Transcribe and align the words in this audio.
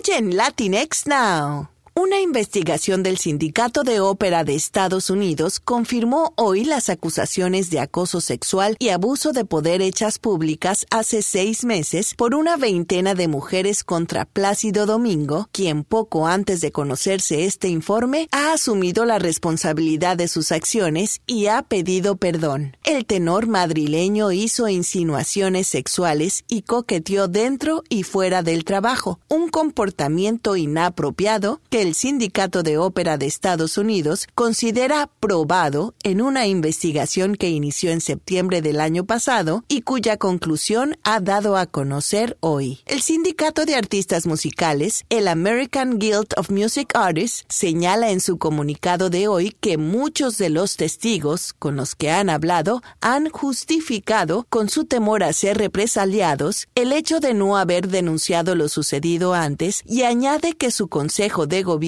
Hoy 0.00 0.14
en 0.14 0.36
Latinx 0.36 1.06
Now. 1.06 1.69
Una 2.02 2.18
investigación 2.18 3.02
del 3.02 3.18
Sindicato 3.18 3.82
de 3.82 4.00
Ópera 4.00 4.42
de 4.42 4.54
Estados 4.54 5.10
Unidos 5.10 5.60
confirmó 5.60 6.32
hoy 6.34 6.64
las 6.64 6.88
acusaciones 6.88 7.68
de 7.68 7.78
acoso 7.78 8.22
sexual 8.22 8.74
y 8.78 8.88
abuso 8.88 9.32
de 9.32 9.44
poder 9.44 9.82
hechas 9.82 10.18
públicas 10.18 10.86
hace 10.90 11.20
seis 11.20 11.62
meses 11.62 12.14
por 12.14 12.34
una 12.34 12.56
veintena 12.56 13.14
de 13.14 13.28
mujeres 13.28 13.84
contra 13.84 14.24
Plácido 14.24 14.86
Domingo, 14.86 15.50
quien 15.52 15.84
poco 15.84 16.26
antes 16.26 16.62
de 16.62 16.72
conocerse 16.72 17.44
este 17.44 17.68
informe 17.68 18.28
ha 18.32 18.54
asumido 18.54 19.04
la 19.04 19.18
responsabilidad 19.18 20.16
de 20.16 20.28
sus 20.28 20.52
acciones 20.52 21.20
y 21.26 21.48
ha 21.48 21.60
pedido 21.60 22.16
perdón. 22.16 22.78
El 22.82 23.04
tenor 23.04 23.46
madrileño 23.46 24.32
hizo 24.32 24.68
insinuaciones 24.68 25.68
sexuales 25.68 26.44
y 26.48 26.62
coqueteó 26.62 27.28
dentro 27.28 27.82
y 27.90 28.04
fuera 28.04 28.42
del 28.42 28.64
trabajo, 28.64 29.20
un 29.28 29.50
comportamiento 29.50 30.56
inapropiado 30.56 31.60
que 31.68 31.82
el 31.82 31.89
Sindicato 31.94 32.62
de 32.62 32.78
Ópera 32.78 33.18
de 33.18 33.26
Estados 33.26 33.76
Unidos 33.76 34.28
considera 34.34 35.08
probado 35.18 35.94
en 36.02 36.20
una 36.20 36.46
investigación 36.46 37.34
que 37.34 37.50
inició 37.50 37.90
en 37.90 38.00
septiembre 38.00 38.62
del 38.62 38.80
año 38.80 39.04
pasado 39.04 39.64
y 39.66 39.82
cuya 39.82 40.16
conclusión 40.16 40.96
ha 41.02 41.20
dado 41.20 41.56
a 41.56 41.66
conocer 41.66 42.36
hoy. 42.40 42.80
El 42.86 43.02
Sindicato 43.02 43.64
de 43.64 43.74
Artistas 43.74 44.26
Musicales, 44.26 45.04
el 45.08 45.26
American 45.26 45.98
Guild 45.98 46.28
of 46.36 46.50
Music 46.50 46.92
Artists, 46.94 47.44
señala 47.48 48.10
en 48.10 48.20
su 48.20 48.38
comunicado 48.38 49.10
de 49.10 49.26
hoy 49.26 49.56
que 49.60 49.76
muchos 49.76 50.38
de 50.38 50.50
los 50.50 50.76
testigos 50.76 51.52
con 51.52 51.76
los 51.76 51.94
que 51.94 52.10
han 52.10 52.30
hablado 52.30 52.82
han 53.00 53.28
justificado 53.30 54.46
con 54.48 54.68
su 54.68 54.84
temor 54.84 55.24
a 55.24 55.32
ser 55.32 55.58
represaliados 55.58 56.68
el 56.74 56.92
hecho 56.92 57.20
de 57.20 57.34
no 57.34 57.56
haber 57.56 57.88
denunciado 57.88 58.54
lo 58.54 58.68
sucedido 58.68 59.34
antes 59.34 59.82
y 59.84 60.02
añade 60.02 60.52
que 60.54 60.70
su 60.70 60.88
Consejo 60.88 61.46
de 61.46 61.62
Gobierno 61.62 61.79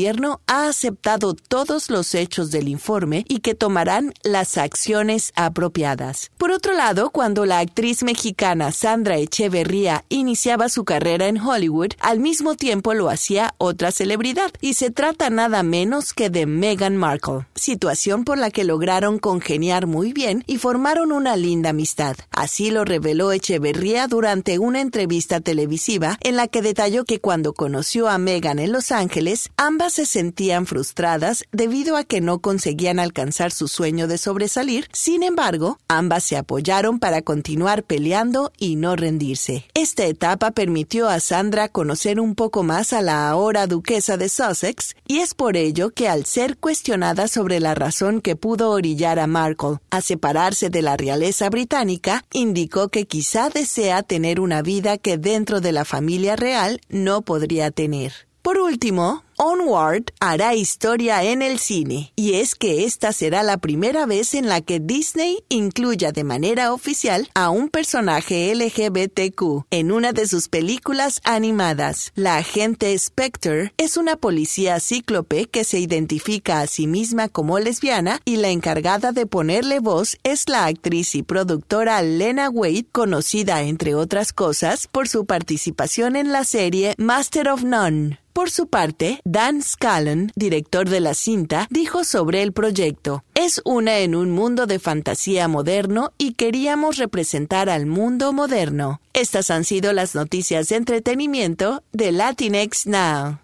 ha 0.46 0.68
aceptado 0.68 1.34
todos 1.34 1.90
los 1.90 2.14
hechos 2.14 2.50
del 2.50 2.68
informe 2.68 3.24
y 3.28 3.40
que 3.40 3.54
tomarán 3.54 4.14
las 4.22 4.56
acciones 4.56 5.32
apropiadas. 5.36 6.30
Por 6.38 6.50
otro 6.50 6.72
lado, 6.72 7.10
cuando 7.10 7.44
la 7.44 7.58
actriz 7.58 8.02
mexicana 8.02 8.72
Sandra 8.72 9.18
Echeverría 9.18 10.04
iniciaba 10.08 10.68
su 10.68 10.84
carrera 10.84 11.26
en 11.26 11.38
Hollywood, 11.38 11.92
al 12.00 12.20
mismo 12.20 12.54
tiempo 12.54 12.94
lo 12.94 13.10
hacía 13.10 13.54
otra 13.58 13.92
celebridad, 13.92 14.50
y 14.60 14.74
se 14.74 14.90
trata 14.90 15.28
nada 15.28 15.62
menos 15.62 16.14
que 16.14 16.30
de 16.30 16.46
Meghan 16.46 16.96
Markle, 16.96 17.46
situación 17.62 18.24
por 18.24 18.36
la 18.36 18.50
que 18.50 18.64
lograron 18.64 19.18
congeniar 19.18 19.86
muy 19.86 20.12
bien 20.12 20.44
y 20.46 20.58
formaron 20.58 21.12
una 21.12 21.36
linda 21.36 21.70
amistad. 21.70 22.16
Así 22.30 22.70
lo 22.70 22.84
reveló 22.84 23.32
Echeverría 23.32 24.06
durante 24.08 24.58
una 24.58 24.80
entrevista 24.80 25.40
televisiva 25.40 26.18
en 26.20 26.36
la 26.36 26.48
que 26.48 26.60
detalló 26.60 27.04
que 27.04 27.20
cuando 27.20 27.54
conoció 27.54 28.08
a 28.08 28.18
Meghan 28.18 28.58
en 28.58 28.72
Los 28.72 28.92
Ángeles, 28.92 29.50
Ambas 29.56 29.92
se 29.92 30.06
sentían 30.06 30.66
frustradas 30.66 31.44
debido 31.52 31.96
a 31.96 32.02
que 32.02 32.20
no 32.20 32.40
conseguían 32.40 32.98
alcanzar 32.98 33.52
su 33.52 33.68
sueño 33.68 34.08
de 34.08 34.18
sobresalir, 34.18 34.88
sin 34.92 35.22
embargo, 35.22 35.78
ambas 35.86 36.24
se 36.24 36.36
apoyaron 36.36 36.98
para 36.98 37.22
continuar 37.22 37.84
peleando 37.84 38.52
y 38.58 38.74
no 38.74 38.96
rendirse. 38.96 39.64
Esta 39.74 40.04
etapa 40.04 40.50
permitió 40.50 41.08
a 41.08 41.20
Sandra 41.20 41.68
conocer 41.68 42.18
un 42.18 42.34
poco 42.34 42.64
más 42.64 42.92
a 42.92 43.02
la 43.02 43.28
ahora 43.28 43.68
duquesa 43.68 44.16
de 44.16 44.28
Sussex, 44.28 44.96
y 45.06 45.18
es 45.18 45.34
por 45.34 45.56
ello 45.56 45.90
que 45.90 46.08
al 46.08 46.26
ser 46.26 46.56
cuestionada 46.56 47.28
sobre 47.52 47.60
la 47.60 47.74
razón 47.74 48.22
que 48.22 48.34
pudo 48.34 48.70
orillar 48.70 49.18
a 49.18 49.26
Markle 49.26 49.76
a 49.90 50.00
separarse 50.00 50.70
de 50.70 50.80
la 50.80 50.96
realeza 50.96 51.50
británica, 51.50 52.24
indicó 52.32 52.88
que 52.88 53.04
quizá 53.04 53.50
desea 53.50 54.02
tener 54.02 54.40
una 54.40 54.62
vida 54.62 54.96
que 54.96 55.18
dentro 55.18 55.60
de 55.60 55.72
la 55.72 55.84
familia 55.84 56.34
real 56.34 56.80
no 56.88 57.20
podría 57.20 57.70
tener. 57.70 58.12
Por 58.40 58.56
último, 58.56 59.22
Onward 59.44 60.04
hará 60.20 60.54
historia 60.54 61.24
en 61.24 61.42
el 61.42 61.58
cine, 61.58 62.12
y 62.14 62.34
es 62.34 62.54
que 62.54 62.84
esta 62.84 63.12
será 63.12 63.42
la 63.42 63.56
primera 63.56 64.06
vez 64.06 64.34
en 64.34 64.48
la 64.48 64.60
que 64.60 64.78
Disney 64.78 65.42
incluya 65.48 66.12
de 66.12 66.22
manera 66.22 66.72
oficial 66.72 67.28
a 67.34 67.50
un 67.50 67.68
personaje 67.68 68.54
LGBTQ 68.54 69.64
en 69.72 69.90
una 69.90 70.12
de 70.12 70.28
sus 70.28 70.48
películas 70.48 71.20
animadas. 71.24 72.12
La 72.14 72.36
agente 72.36 72.96
Spectre 72.96 73.74
es 73.78 73.96
una 73.96 74.14
policía 74.14 74.78
cíclope 74.78 75.46
que 75.46 75.64
se 75.64 75.80
identifica 75.80 76.60
a 76.60 76.68
sí 76.68 76.86
misma 76.86 77.28
como 77.28 77.58
lesbiana 77.58 78.20
y 78.24 78.36
la 78.36 78.50
encargada 78.50 79.10
de 79.10 79.26
ponerle 79.26 79.80
voz 79.80 80.18
es 80.22 80.48
la 80.48 80.66
actriz 80.66 81.16
y 81.16 81.24
productora 81.24 82.00
Lena 82.02 82.48
Waite, 82.48 82.90
conocida 82.92 83.62
entre 83.62 83.96
otras 83.96 84.32
cosas 84.32 84.86
por 84.86 85.08
su 85.08 85.26
participación 85.26 86.14
en 86.14 86.30
la 86.30 86.44
serie 86.44 86.94
Master 86.96 87.48
of 87.48 87.64
None. 87.64 88.22
Por 88.32 88.50
su 88.50 88.66
parte, 88.66 89.20
Dan 89.32 89.62
Scallon, 89.62 90.30
director 90.36 90.90
de 90.90 91.00
la 91.00 91.14
cinta, 91.14 91.66
dijo 91.70 92.04
sobre 92.04 92.42
el 92.42 92.52
proyecto, 92.52 93.24
es 93.34 93.62
una 93.64 94.00
en 94.00 94.14
un 94.14 94.30
mundo 94.30 94.66
de 94.66 94.78
fantasía 94.78 95.48
moderno 95.48 96.12
y 96.18 96.34
queríamos 96.34 96.98
representar 96.98 97.70
al 97.70 97.86
mundo 97.86 98.34
moderno. 98.34 99.00
Estas 99.14 99.50
han 99.50 99.64
sido 99.64 99.94
las 99.94 100.14
noticias 100.14 100.68
de 100.68 100.76
entretenimiento 100.76 101.82
de 101.92 102.12
Latinx 102.12 102.86
Now. 102.86 103.38